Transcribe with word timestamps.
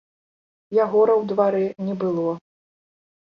Ягора 0.85 1.13
ў 1.19 1.23
дварэ 1.33 1.67
не 1.89 1.95
было. 2.05 2.31